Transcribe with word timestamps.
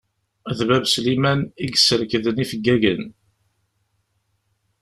D 0.57 0.59
bab 0.67 0.83
Sliman 0.93 1.41
i 1.47 1.65
yesserkden 1.71 2.43
ifeggagen. 2.43 3.03